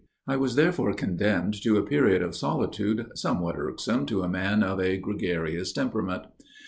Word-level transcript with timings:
I 0.25 0.35
was 0.35 0.55
therefore 0.55 0.95
condemned 0.95 1.61
to 1.61 1.77
a 1.77 1.83
period 1.85 2.23
of 2.23 2.35
solitude 2.35 3.11
somewhat 3.13 3.55
irksome 3.55 4.07
to 4.07 4.23
a 4.23 4.27
man 4.27 4.63
of 4.63 4.79
a 4.79 4.97
gregarious 4.97 5.71
temperament. 5.71 6.23